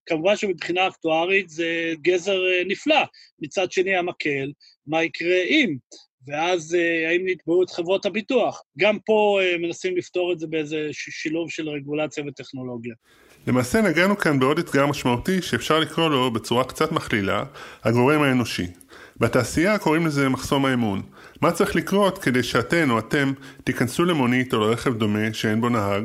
[0.06, 3.02] כמובן שמבחינה אקטוארית זה גזר נפלא.
[3.40, 4.52] מצד שני, המקל,
[4.88, 5.76] מה יקרה אם?
[6.28, 8.62] ואז אה, האם נתבעו את חברות הביטוח?
[8.78, 12.94] גם פה אה, מנסים לפתור את זה באיזה שילוב של רגולציה וטכנולוגיה.
[13.48, 17.44] למעשה נגענו כאן בעוד אתגר משמעותי שאפשר לקרוא לו בצורה קצת מכלילה,
[17.84, 18.68] הגורם האנושי.
[19.20, 21.02] בתעשייה קוראים לזה מחסום האמון.
[21.42, 23.34] מה צריך לקרות כדי שאתן או אתם
[23.64, 26.04] תיכנסו למונית או לרכב דומה שאין בו נהג,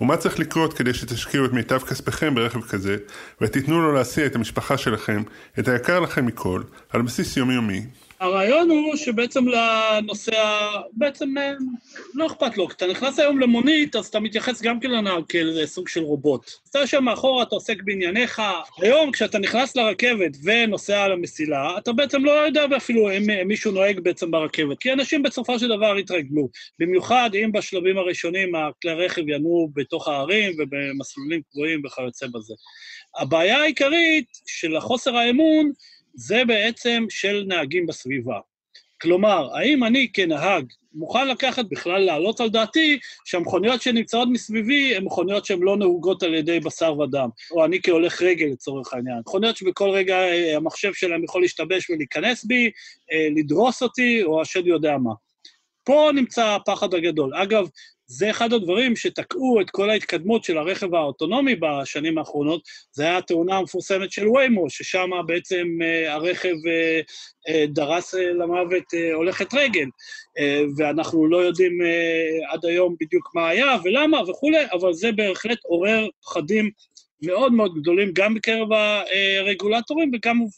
[0.00, 2.96] ומה צריך לקרות כדי שתשקיעו את מיטב כספכם ברכב כזה,
[3.40, 5.22] ותיתנו לו להסיע את המשפחה שלכם,
[5.58, 7.82] את היקר לכם מכל, על בסיס יומיומי.
[8.20, 11.52] הרעיון הוא שבעצם לנוסע, בעצם אה,
[12.14, 15.88] לא אכפת לו, כשאתה נכנס היום למונית, אז אתה מתייחס גם כן לנהג כאל סוג
[15.88, 16.50] של רובוט.
[16.70, 18.42] אתה יושב מאחורה, אתה עוסק בענייניך.
[18.82, 24.00] היום, כשאתה נכנס לרכבת ונוסע על המסילה, אתה בעצם לא יודע אפילו אם מישהו נוהג
[24.00, 26.48] בעצם ברכבת, כי אנשים בסופו של דבר התרגלו.
[26.78, 32.54] במיוחד אם בשלבים הראשונים הכלי רכב ינועו בתוך הערים ובמסלולים קבועים וכיוצא בזה.
[33.18, 35.72] הבעיה העיקרית של החוסר האמון,
[36.14, 38.38] זה בעצם של נהגים בסביבה.
[39.02, 45.44] כלומר, האם אני כנהג מוכן לקחת בכלל להעלות על דעתי שהמכוניות שנמצאות מסביבי הן מכוניות
[45.44, 49.18] שהן לא נהוגות על ידי בשר ודם, או אני כהולך רגל לצורך העניין.
[49.18, 52.70] מכוניות שבכל רגע אה, המחשב שלהם יכול להשתבש ולהיכנס בי,
[53.12, 55.12] אה, לדרוס אותי, או השד יודע מה.
[55.84, 57.34] פה נמצא הפחד הגדול.
[57.34, 57.68] אגב,
[58.12, 63.56] זה אחד הדברים שתקעו את כל ההתקדמות של הרכב האוטונומי בשנים האחרונות, זה היה התאונה
[63.56, 67.04] המפורסמת של ויימו, ששם בעצם uh, הרכב uh,
[67.48, 70.42] uh, דרס uh, למוות uh, הולכת רגל, uh,
[70.76, 76.08] ואנחנו לא יודעים uh, עד היום בדיוק מה היה ולמה וכולי, אבל זה בהחלט עורר
[76.22, 76.70] פחדים
[77.22, 78.68] מאוד מאוד גדולים, גם בקרב
[79.40, 80.10] הרגולטורים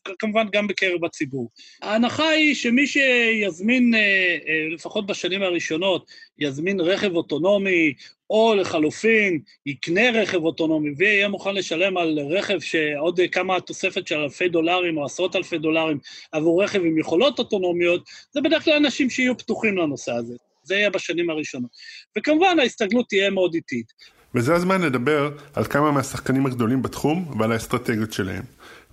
[0.09, 1.51] וכמובן גם בקרב הציבור.
[1.83, 4.01] ההנחה היא שמי שיזמין, אה,
[4.49, 6.07] אה, לפחות בשנים הראשונות,
[6.39, 7.95] יזמין רכב אוטונומי,
[8.31, 14.49] או לחלופין, יקנה רכב אוטונומי ויהיה מוכן לשלם על רכב שעוד כמה תוספת של אלפי
[14.49, 15.99] דולרים או עשרות אלפי דולרים
[16.33, 20.35] עבור רכב עם יכולות אוטונומיות, זה בדרך כלל אנשים שיהיו פתוחים לנושא הזה.
[20.63, 21.71] זה יהיה בשנים הראשונות.
[22.19, 23.87] וכמובן, ההסתגלות תהיה מאוד איטית.
[24.35, 28.43] וזה הזמן לדבר על כמה מהשחקנים הגדולים בתחום ועל האסטרטגיות שלהם.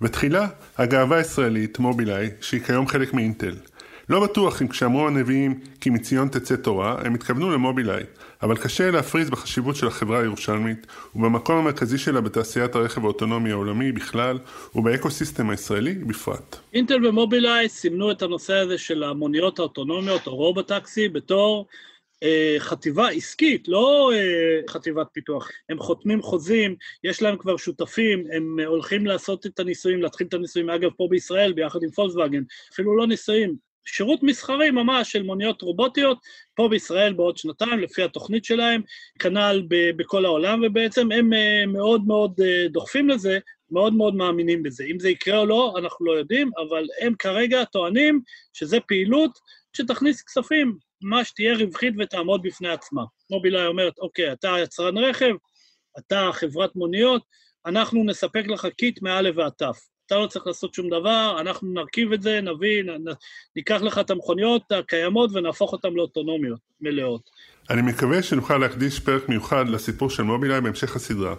[0.00, 0.48] בתחילה,
[0.78, 3.54] הגאווה הישראלית, מובילאיי, שהיא כיום חלק מאינטל.
[4.08, 8.02] לא בטוח אם כשאמרו הנביאים כי מציון תצא תורה, הם התכוונו למובילאיי,
[8.42, 14.38] אבל קשה להפריז בחשיבות של החברה הירושלמית ובמקום המרכזי שלה בתעשיית הרכב האוטונומי העולמי בכלל
[14.74, 16.56] ובאקוסיסטם הישראלי בפרט.
[16.74, 21.66] אינטל ומובילאיי סימנו את הנושא הזה של המוניות האוטונומיות או רובוטקסי בתור
[22.58, 25.48] חטיבה עסקית, לא אה, חטיבת פיתוח.
[25.68, 30.70] הם חותמים חוזים, יש להם כבר שותפים, הם הולכים לעשות את הניסויים, להתחיל את הניסויים,
[30.70, 36.18] אגב, פה בישראל, ביחד עם פולקסווגן, אפילו לא ניסויים, שירות מסחרי ממש של מוניות רובוטיות,
[36.54, 38.82] פה בישראל בעוד שנתיים, לפי התוכנית שלהם,
[39.18, 43.38] כנ"ל בכל העולם, ובעצם הם אה, מאוד מאוד דוחפים לזה,
[43.70, 44.84] מאוד מאוד מאמינים בזה.
[44.84, 48.20] אם זה יקרה או לא, אנחנו לא יודעים, אבל הם כרגע טוענים
[48.52, 49.38] שזה פעילות
[49.76, 53.02] שתכניס כספים מה שתהיה רווחית ותעמוד בפני עצמה.
[53.30, 55.34] מובילאיי אומרת, אוקיי, אתה יצרן רכב,
[55.98, 57.22] אתה חברת מוניות,
[57.66, 59.62] אנחנו נספק לך קיט מא' ועד ת'.
[60.06, 63.04] אתה לא צריך לעשות שום דבר, אנחנו נרכיב את זה, נביא, נ,
[63.56, 67.30] ניקח לך את המכוניות הקיימות ונהפוך אותן לאוטונומיות מלאות.
[67.70, 71.34] אני מקווה שנוכל להקדיש פרק מיוחד לסיפור של מובילאיי בהמשך הסדרה.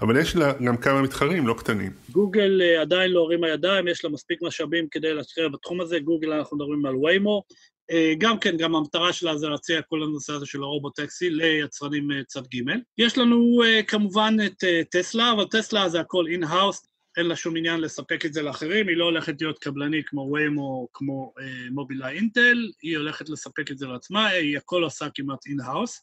[0.00, 1.92] אבל יש לה גם כמה מתחרים לא קטנים.
[2.10, 6.32] גוגל אה, עדיין לא הרימה ידיים, יש לה מספיק משאבים כדי להשקיע בתחום הזה, גוגל
[6.32, 7.42] אנחנו מדברים על ויימו,
[7.81, 7.81] אה,
[8.18, 12.24] גם כן, גם המטרה שלה זה להציע כל הנושא הזה של ה robotaxi ליצרנים אה,
[12.24, 12.62] צד ג'.
[12.98, 17.80] יש לנו אה, כמובן את טסלה, אבל טסלה זה הכל in-house, אין לה שום עניין
[17.80, 21.32] לספק את זה לאחרים, היא לא הולכת להיות קבלנית כמו ויימו, כמו
[21.70, 26.00] מובילאי אינטל, היא הולכת לספק את זה לעצמה, היא הכל עושה כמעט in-house.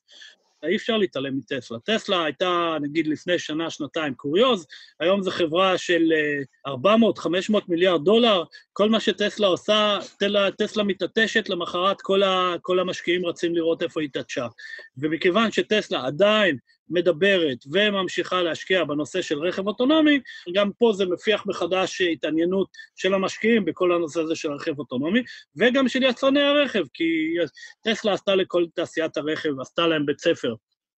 [0.63, 1.77] אי אפשר להתעלם מטסלה.
[1.79, 4.67] טסלה הייתה, נגיד, לפני שנה, שנתיים, קוריוז,
[4.99, 6.11] היום זו חברה של
[6.67, 8.43] 400-500 אה, מיליארד דולר,
[8.73, 9.99] כל מה שטסלה עושה,
[10.57, 12.21] טסלה מתעטשת, למחרת כל,
[12.61, 14.47] כל המשקיעים רצים לראות איפה היא תתשה.
[14.97, 16.57] ומכיוון שטסלה עדיין
[16.89, 20.19] מדברת וממשיכה להשקיע בנושא של רכב אוטונומי,
[20.53, 25.19] גם פה זה מפיח מחדש התעניינות של המשקיעים בכל הנושא הזה של רכב אוטונומי,
[25.55, 27.03] וגם של יצרני הרכב, כי
[27.83, 30.55] טסלה עשתה לכל תעשיית הרכב, עשתה להם בית ספר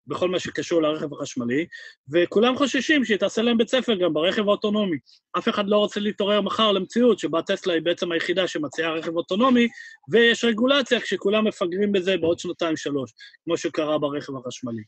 [0.07, 1.67] בכל מה שקשור לרכב החשמלי,
[2.13, 4.97] וכולם חוששים שהיא תעשה להם בית ספר גם ברכב האוטונומי.
[5.39, 9.69] אף אחד לא רוצה להתעורר מחר למציאות שבה טסלה היא בעצם היחידה שמציעה רכב אוטונומי,
[10.11, 13.13] ויש רגולציה כשכולם מפגרים בזה בעוד שנתיים-שלוש,
[13.45, 14.83] כמו שקרה ברכב החשמלי.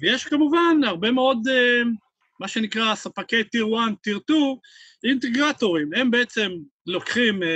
[0.00, 1.88] ויש כמובן הרבה מאוד, uh,
[2.40, 4.56] מה שנקרא ספקי טיר 1, טיר 2,
[5.04, 5.90] אינטגרטורים.
[5.94, 6.50] הם בעצם
[6.86, 7.46] לוקחים uh,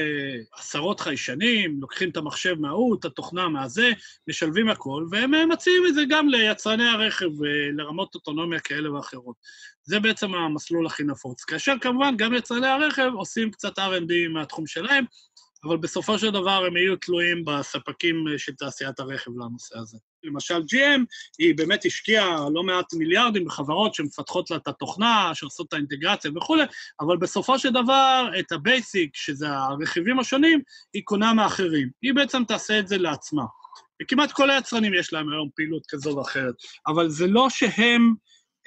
[0.59, 3.91] עשרות חיישנים, לוקחים את המחשב מההוא, את התוכנה מהזה,
[4.29, 9.37] משלבים הכל, והם uh, מציעים את זה גם ליצרני הרכב, uh, לרמות אוטונומיה כאלה ואחרות.
[9.83, 11.45] זה בעצם המסלול הכי נפוץ.
[11.45, 15.05] כאשר כמובן גם יצרני הרכב עושים קצת R&D מהתחום שלהם,
[15.65, 19.99] אבל בסופו של דבר הם יהיו תלויים בספקים של תעשיית הרכב לנושא הזה.
[20.25, 21.01] למשל GM,
[21.39, 26.63] היא באמת השקיעה לא מעט מיליארדים בחברות שמפתחות לה את התוכנה, שעושות את האינטגרציה וכולי,
[27.01, 30.61] אבל בסופו של דבר, את ה basic, שזה הרכיבים השונים,
[30.95, 31.91] היא קונה מאחרים.
[32.03, 33.45] היא בעצם תעשה את זה לעצמה.
[34.03, 36.55] וכמעט כל היצרנים יש להם היום פעילות כזו ואחרת,
[36.87, 38.15] אבל זה לא שהם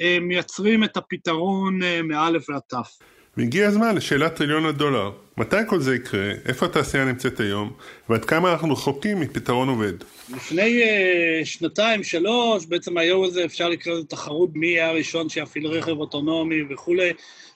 [0.01, 3.16] אה, מייצרים את הפתרון אה, מאלף ועד תף.
[3.38, 5.12] והגיע הזמן לשאלת טריליון הדולר.
[5.38, 6.32] מתי כל זה יקרה?
[6.45, 7.73] איפה התעשייה נמצאת היום?
[8.10, 9.93] ועד כמה אנחנו רחוקים מפתרון עובד?
[10.36, 15.67] לפני אה, שנתיים, שלוש, בעצם היום הזה אפשר לקרוא לזה תחרות מי יהיה הראשון שיפעיל
[15.67, 17.10] רכב אוטונומי וכולי.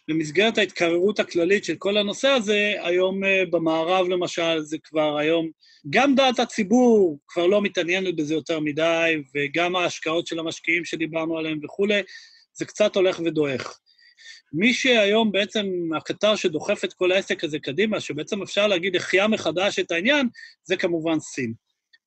[0.08, 5.50] במסגרת ההתקררות הכללית של כל הנושא הזה, היום uh, במערב למשל, זה כבר היום,
[5.89, 11.60] גם דעת הציבור כבר לא מתעניינת בזה יותר מדי, וגם ההשקעות של המשקיעים שדיברנו עליהם
[11.63, 12.02] וכולי,
[12.54, 13.80] זה קצת הולך ודועך.
[14.53, 15.65] מי שהיום בעצם
[15.97, 20.27] הקטר שדוחף את כל העסק הזה קדימה, שבעצם אפשר להגיד החיה מחדש את העניין,
[20.63, 21.53] זה כמובן סין.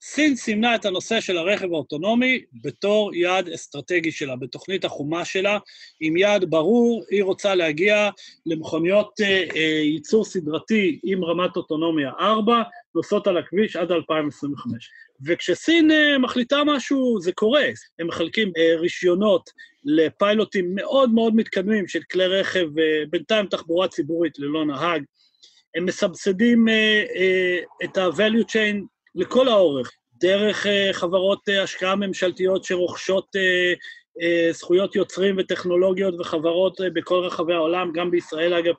[0.06, 5.58] סין סימנה את הנושא של הרכב האוטונומי בתור יעד אסטרטגי שלה, בתוכנית החומה שלה,
[6.00, 8.10] עם יעד ברור, היא רוצה להגיע
[8.46, 12.62] למכוניות אה, אה, ייצור סדרתי עם רמת אוטונומיה 4,
[12.94, 14.90] נוסעות על הכביש עד 2025.
[15.26, 17.64] וכשסין אה, מחליטה משהו, זה קורה.
[17.98, 19.50] הם מחלקים אה, רישיונות
[19.84, 25.02] לפיילוטים מאוד מאוד מתקדמים של כלי רכב, אה, בינתיים תחבורה ציבורית ללא נהג.
[25.76, 33.26] הם מסבסדים אה, אה, את ה-value chain לכל האורך, דרך חברות השקעה ממשלתיות שרוכשות
[34.50, 38.74] זכויות יוצרים וטכנולוגיות וחברות בכל רחבי העולם, גם בישראל אגב,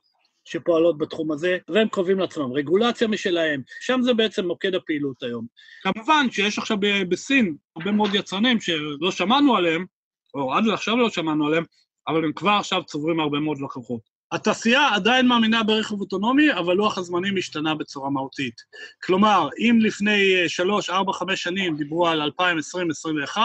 [0.46, 5.46] שפועלות בתחום הזה, והם קובעים לעצמם רגולציה משלהם, שם זה בעצם מוקד הפעילות היום.
[5.82, 6.78] כמובן שיש עכשיו
[7.10, 9.86] בסין הרבה מאוד יצרנים שלא שמענו עליהם,
[10.36, 11.63] או עד עכשיו לא שמענו עליהם,
[12.08, 14.15] אבל הם כבר עכשיו צוברים הרבה מאוד לקוחות.
[14.32, 18.56] התעשייה עדיין מאמינה ברכב אוטונומי, אבל לוח הזמנים השתנה בצורה מהותית.
[19.04, 23.38] כלומר, אם לפני 3, 4, 5 שנים דיברו על 2020-2021,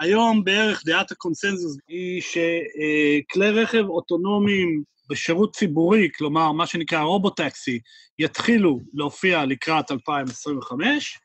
[0.00, 7.80] היום בערך דעת הקונסנזוס היא שכלי רכב אוטונומיים בשירות ציבורי, כלומר, מה שנקרא רובוטקסי,
[8.18, 11.18] יתחילו להופיע לקראת 2025,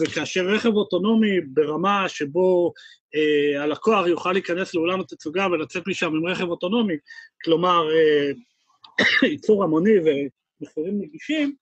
[0.00, 2.72] וכאשר רכב אוטונומי ברמה שבו
[3.14, 6.94] אה, הלקוח יוכל להיכנס לאולם התצוגה ולצאת משם עם רכב אוטונומי,
[7.44, 8.30] כלומר, אה,
[9.30, 11.54] ייצור המוני ומחירים נגישים,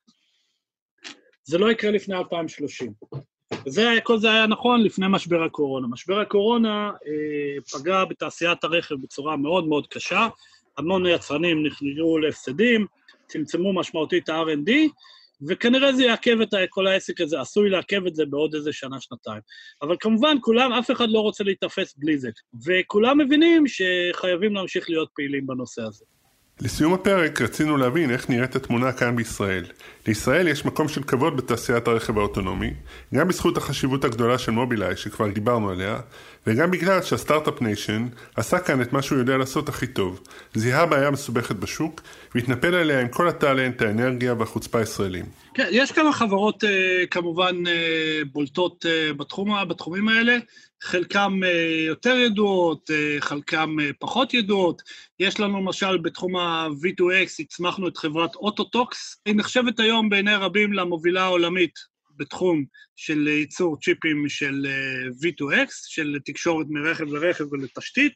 [1.44, 2.92] זה לא יקרה לפני 2030.
[3.66, 5.86] וזה, כל זה היה נכון לפני משבר הקורונה.
[5.86, 10.28] משבר הקורונה אה, פגע בתעשיית הרכב בצורה מאוד מאוד קשה,
[10.78, 12.86] המון יצרנים נכנעו להפסדים,
[13.26, 14.70] צמצמו משמעותית ה-R&D,
[15.48, 19.40] וכנראה זה יעכב את כל העסק הזה, עשוי לעכב את זה בעוד איזה שנה-שנתיים.
[19.82, 22.30] אבל כמובן, כולם, אף אחד לא רוצה להיתפס בלי זה.
[22.66, 26.04] וכולם מבינים שחייבים להמשיך להיות פעילים בנושא הזה.
[26.62, 29.64] לסיום הפרק רצינו להבין איך נראית התמונה כאן בישראל.
[30.06, 32.70] לישראל יש מקום של כבוד בתעשיית הרכב האוטונומי,
[33.14, 36.00] גם בזכות החשיבות הגדולה של מובילאיי שכבר דיברנו עליה,
[36.46, 40.20] וגם בגלל שה start-up nation עשה כאן את מה שהוא יודע לעשות הכי טוב,
[40.54, 42.00] זיהה בעיה מסובכת בשוק,
[42.34, 45.24] והתנפל עליה עם כל ה talent, האנרגיה והחוצפה הישראלים.
[45.54, 50.36] כן, יש כמה חברות אה, כמובן אה, בולטות אה, בתחום, בתחומים האלה,
[50.82, 51.40] חלקם
[51.86, 52.90] יותר ידועות,
[53.20, 54.82] חלקם פחות ידועות.
[55.20, 61.22] יש לנו למשל בתחום ה-V2X, הצמחנו את חברת אוטוטוקס, היא נחשבת היום בעיני רבים למובילה
[61.22, 61.74] העולמית
[62.16, 62.64] בתחום
[62.96, 64.66] של ייצור צ'יפים של
[65.22, 68.12] V2X, של תקשורת מרכב לרכב ולתשתית.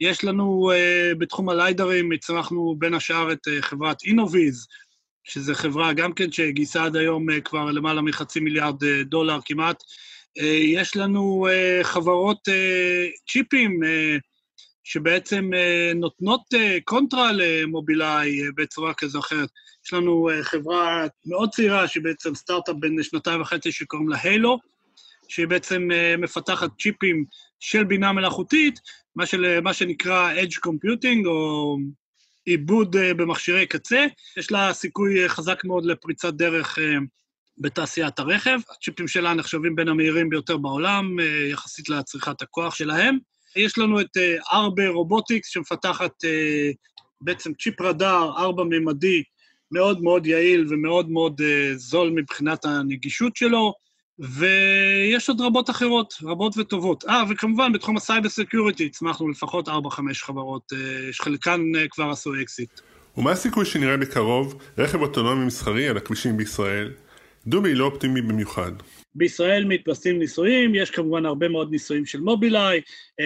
[0.00, 0.70] יש לנו
[1.18, 4.66] בתחום הליידרים, הצמחנו בין השאר את חברת אינוויז,
[5.24, 9.82] שזו חברה גם כן שגייסה עד היום כבר למעלה מחצי מיליארד דולר כמעט.
[10.74, 11.46] יש לנו
[11.82, 12.38] חברות
[13.28, 13.80] צ'יפים
[14.84, 15.50] שבעצם
[15.94, 16.40] נותנות
[16.84, 19.48] קונטרה למובילאיי בצורה כזו או אחרת.
[19.86, 24.58] יש לנו חברה מאוד צעירה, שהיא בעצם סטארט-אפ בן שנתיים וחצי שקוראים לה הילו,
[25.28, 27.24] שהיא בעצם מפתחת צ'יפים
[27.60, 28.80] של בינה מלאכותית,
[29.16, 31.76] מה, של, מה שנקרא Edge Computing, או
[32.44, 34.06] עיבוד במכשירי קצה.
[34.36, 36.78] יש לה סיכוי חזק מאוד לפריצת דרך
[37.58, 38.58] בתעשיית הרכב.
[38.70, 41.16] הצ'יפים שלה נחשבים בין המהירים ביותר בעולם,
[41.50, 43.18] יחסית לצריכת הכוח שלהם.
[43.56, 44.16] יש לנו את
[44.52, 46.12] ארבה רובוטיקס, שמפתחת
[47.20, 49.22] בעצם צ'יפ רדאר ארבע-ממדי,
[49.72, 51.40] מאוד מאוד יעיל ומאוד מאוד
[51.76, 53.74] זול מבחינת הנגישות שלו,
[54.18, 57.04] ויש עוד רבות אחרות, רבות וטובות.
[57.08, 59.72] אה, וכמובן, בתחום ה cyber security הצמחנו לפחות 4-5
[60.14, 60.72] חברות,
[61.12, 62.80] שחלקן כבר עשו אקזיט.
[63.16, 66.92] ומה הסיכוי שנראה בקרוב רכב אוטונומי מסחרי על הכבישים בישראל?
[67.46, 68.72] דובי לא אופטימי במיוחד.
[69.14, 72.80] בישראל מתבססים ניסויים, יש כמובן הרבה מאוד ניסויים של מובילאיי,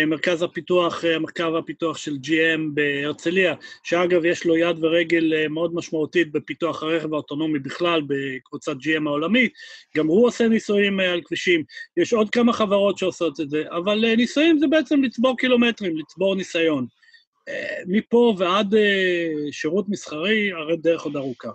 [0.06, 6.82] מרכז הפיתוח, המחקר והפיתוח של GM בהרצליה, שאגב יש לו יד ורגל מאוד משמעותית בפיתוח
[6.82, 9.52] הרכב האוטונומי בכלל, בקבוצת GM העולמית,
[9.96, 11.62] גם הוא עושה ניסויים על כבישים,
[11.96, 16.86] יש עוד כמה חברות שעושות את זה, אבל ניסויים זה בעצם לצבור קילומטרים, לצבור ניסיון.
[17.86, 18.74] מפה ועד
[19.50, 21.50] שירות מסחרי, הרי דרך עוד ארוכה.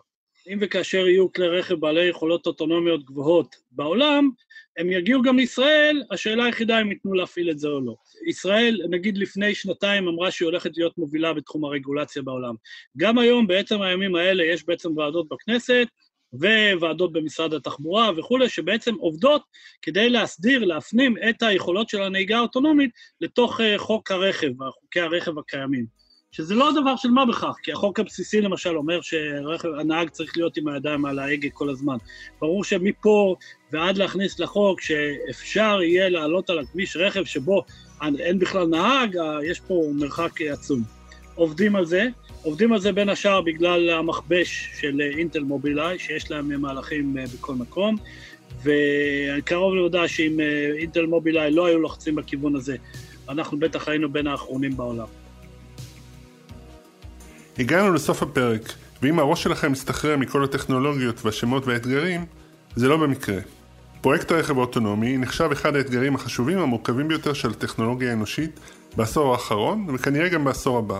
[0.53, 4.29] אם וכאשר יהיו כלי רכב בעלי יכולות אוטונומיות גבוהות בעולם,
[4.77, 7.95] הם יגיעו גם לישראל, השאלה היחידה אם ייתנו להפעיל את זה או לא.
[8.27, 12.55] ישראל, נגיד לפני שנתיים, אמרה שהיא הולכת להיות מובילה בתחום הרגולציה בעולם.
[12.97, 15.87] גם היום, בעצם הימים האלה, יש בעצם ועדות בכנסת,
[16.79, 19.41] וועדות במשרד התחבורה וכולי, שבעצם עובדות
[19.81, 26.04] כדי להסדיר, להפנים את היכולות של הנהיגה האוטונומית לתוך חוק הרכב, חוקי הרכב הקיימים.
[26.35, 30.67] שזה לא דבר של מה בכך, כי החוק הבסיסי למשל אומר שהנהג צריך להיות עם
[30.67, 31.97] הידיים על ההגה כל הזמן.
[32.41, 33.35] ברור שמפה
[33.71, 37.63] ועד להכניס לחוק שאפשר יהיה לעלות על הכביש רכב שבו
[38.19, 40.83] אין בכלל נהג, יש פה מרחק עצום.
[41.35, 42.07] עובדים על זה.
[42.43, 47.53] עובדים על זה בין השאר בגלל המכבש של אינטל מובילאיי, שיש להם מהלכים אה, בכל
[47.53, 47.95] מקום,
[48.63, 52.75] וקרוב להודעה שאם אה, אינטל מובילאיי לא היו לוחצים בכיוון הזה,
[53.29, 55.24] אנחנו בטח היינו בין האחרונים בעולם.
[57.59, 58.61] הגענו לסוף הפרק,
[59.01, 62.25] ואם הראש שלכם מסתחרר מכל הטכנולוגיות והשמות והאתגרים,
[62.75, 63.37] זה לא במקרה.
[64.01, 68.59] פרויקט הרכב האוטונומי נחשב אחד האתגרים החשובים המורכבים ביותר של הטכנולוגיה האנושית
[68.95, 70.99] בעשור האחרון, וכנראה גם בעשור הבא.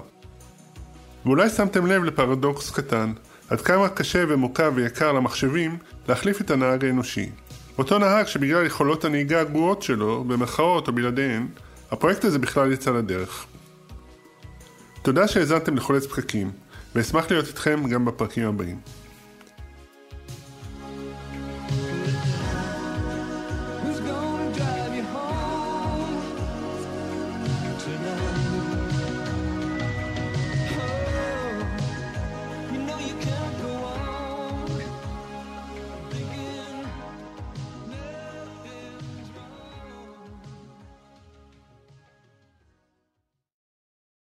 [1.25, 3.13] ואולי שמתם לב לפרדוקס קטן,
[3.49, 5.77] עד כמה קשה ומורכב ויקר למחשבים
[6.09, 7.29] להחליף את הנהג האנושי.
[7.77, 11.47] אותו נהג שבגלל יכולות הנהיגה הגרועות שלו, במרכאות או בלעדיהן,
[11.91, 13.45] הפרויקט הזה בכלל יצא לדרך.
[15.05, 16.51] תודה שהאזנתם לחולץ פקקים,
[16.95, 18.79] ואשמח להיות איתכם גם בפרקים הבאים.